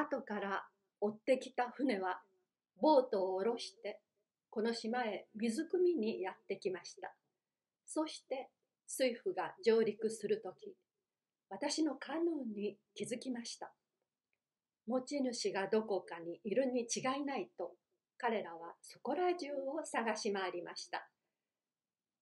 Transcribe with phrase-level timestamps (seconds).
[0.00, 0.64] 後から
[1.00, 2.20] 追ってきた船は
[2.80, 4.00] ボートを下ろして
[4.50, 7.14] この島へ水汲みにやってきました。
[7.86, 8.48] そして
[8.86, 10.74] 水夫が上陸するとき、
[11.48, 13.72] 私のカヌーに気づきました。
[14.86, 17.72] 持ち主がどこかにいるに違いないと
[18.18, 21.08] 彼らはそこら中を探し回りました。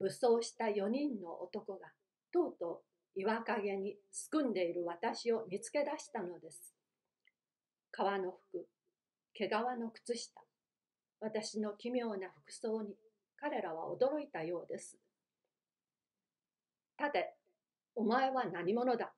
[0.00, 1.88] 武装した4人の男が
[2.32, 2.82] とうと
[3.16, 6.74] う岩陰にすくんでいる私を見つけ出したのです。
[7.96, 8.66] 革の服、
[9.34, 10.40] 毛皮の靴下、
[11.20, 12.96] 私の奇妙な服装に
[13.36, 14.98] 彼らは驚いたようです。
[16.98, 17.34] 立て、
[17.94, 19.12] お前は何者だ？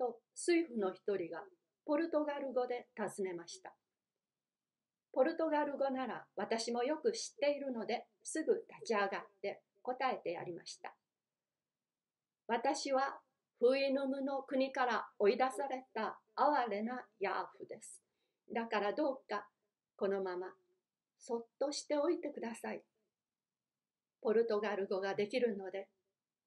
[0.00, 1.44] と水夫の一人が
[1.86, 3.72] ポルトガル語で尋ねました。
[5.12, 10.92] ポルトガル語なら私もよく知っているのですぐ立ち上がって答えてやりました。
[12.48, 13.20] 私は
[13.60, 18.02] フイヌムの国から追い出された哀れなヤーフです。
[18.54, 19.46] だからどうか
[19.96, 20.46] このまま
[21.18, 22.82] そっとしておいてください。
[24.20, 25.88] ポルトガル語ができるので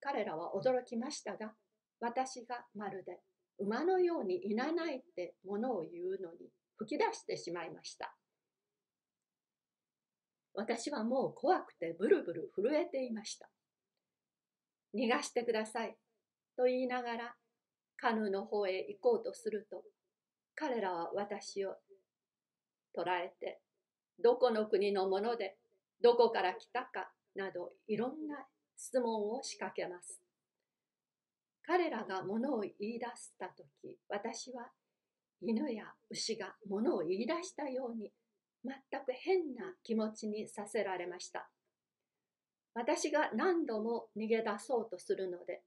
[0.00, 1.52] 彼らは驚きましたが
[2.00, 3.20] 私がまるで
[3.58, 8.14] 馬のようにいなないってものを言うのに吹き出してしまいました。
[10.54, 13.48] 私はもう怖くてブルブル震えていました。
[14.94, 15.96] 逃がしてください
[16.56, 17.34] と言いながら
[17.96, 19.82] カヌーの方へ行こうとすると
[20.56, 21.74] 彼らは私を
[22.94, 23.60] 捕らえて
[24.22, 25.56] どこの国のもので
[26.02, 30.20] どこから来たかなどいろんな質問を仕掛けます。
[31.66, 34.68] 彼らが物を言い出した時私は
[35.40, 38.10] 犬や牛が物を言い出したように
[38.64, 41.48] 全く変な気持ちにさせられました。
[42.74, 45.62] 私が何度も逃げ出そうとするので、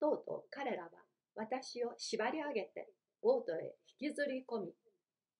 [0.00, 0.90] とうとう彼らは
[1.34, 2.88] 私を縛り上げて
[3.22, 4.72] ボートへ引きずり込み、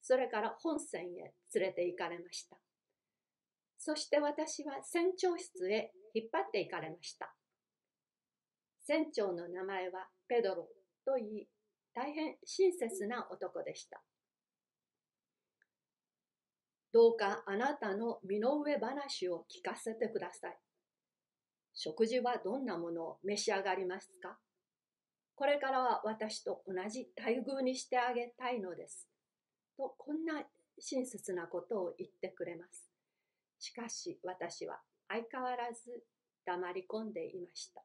[0.00, 2.56] それから本船へ連れて行かれました。
[3.78, 7.34] そして私は船長室へ引っ張って行かれました。
[8.84, 10.68] 船長の名前はペドロ
[11.04, 11.48] といい、
[11.94, 14.02] 大変親切な男でした。
[16.92, 20.58] どうかあなたの身の上話を聞かせてください。
[21.74, 24.38] 食事はどんなものを召し上がりますか？
[25.38, 29.06] これからは私と同じ待遇にしてあげたいのです。
[29.76, 30.42] と、こんな
[30.80, 32.90] 親切なことを言ってくれます。
[33.60, 36.02] しかし私は相変わらず
[36.44, 37.82] 黙り込んでいました。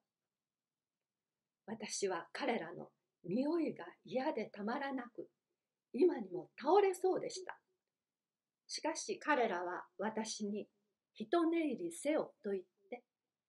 [1.68, 2.88] 私は彼らの
[3.24, 5.30] 匂いが嫌でたまらなく、
[5.94, 7.60] 今にも倒れそうでした。
[8.66, 10.68] しかし彼らは私に
[11.14, 13.04] 一寝入りせよと言って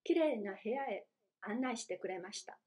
[0.05, 1.07] きれいな部屋へ
[1.41, 2.59] 案内してくれました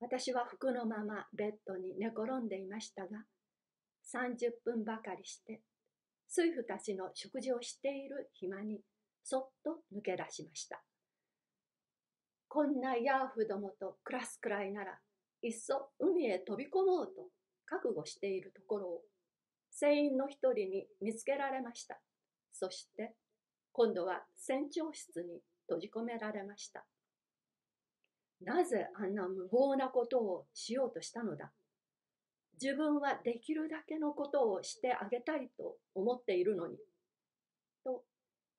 [0.00, 3.24] 私は服のままベッドに寝転んでいましたが
[4.14, 5.60] 30分ばかりして
[6.28, 8.80] 水夫たちの食事をしている暇に
[9.24, 10.80] そっと抜け出しました
[12.48, 14.98] こんなヤーフどもと暮らすくらいなら
[15.42, 17.28] いっそ海へ飛び込もうと
[17.66, 19.00] 覚悟しているところを
[19.70, 22.00] 船員の一人に見つけられました。
[22.52, 23.14] そして
[23.72, 26.84] 今度は船長室に閉じ込められました。
[28.40, 31.52] なぜあんな無謀なことをしようとしたのだ？
[32.60, 36.76] 自分はできるだけのことをしてあげたいと思っているのに。
[37.84, 38.02] と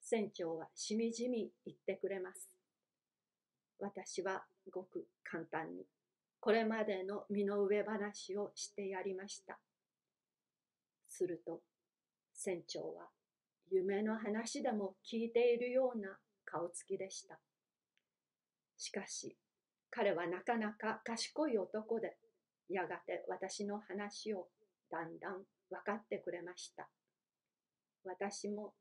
[0.01, 2.47] 船長はしみじみ言ってくれます。
[3.79, 5.85] 私はごく簡単に
[6.39, 9.59] これまでの身の上話をしてやりました。
[11.07, 11.61] すると
[12.33, 13.07] 船長は
[13.71, 17.39] 夢の話でも聞いているような顔つきでした。
[18.77, 19.35] しかし
[19.91, 22.17] 彼はなかなか賢い男で
[22.69, 24.47] やがて私の話を
[24.91, 26.89] だんだん分かってくれました。
[28.03, 28.73] 私も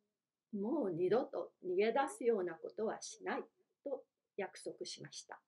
[0.52, 3.42] もう二度と逃げ出すようなことはしない
[3.84, 4.02] と
[4.36, 5.40] 約束しました。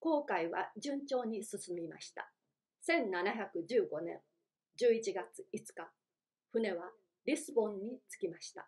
[0.00, 2.30] 航海は順調に進みました。
[2.88, 4.20] 1715年
[4.80, 5.90] 11月5日、
[6.52, 6.90] 船は
[7.26, 8.66] リスボンに着きました。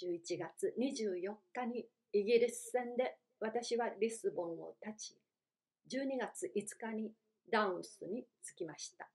[0.00, 5.14] 11月24日にイギリス船で私はリスボンを立
[5.90, 7.10] ち、12月5日に
[7.50, 8.24] ダウンスに
[8.54, 9.08] 着きました。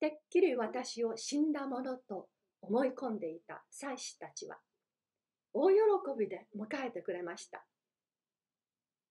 [0.00, 2.26] てっきり私を死んだものと
[2.62, 4.56] 思い込んでいた祭司たちは
[5.52, 5.76] 大喜
[6.18, 7.64] びで迎えてくれました。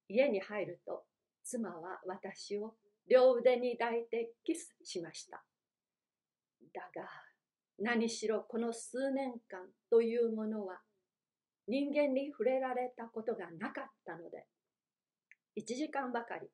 [0.10, 1.04] 家に入ると
[1.46, 2.74] 妻は私を
[3.10, 5.42] 両腕に抱いてキスしました。
[6.74, 7.08] だが、
[7.80, 10.82] 何しろこの数年間というものは
[11.68, 14.46] 人間に触れられたことがなかったので、
[15.58, 16.48] 1時間ばかり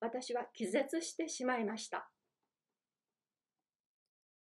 [0.00, 2.08] 私は気絶してしまいました。